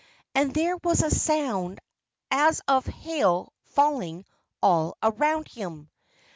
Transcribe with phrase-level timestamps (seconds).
[0.33, 1.77] And there was a sound
[2.31, 4.25] as of hail falling
[4.59, 5.91] all around him.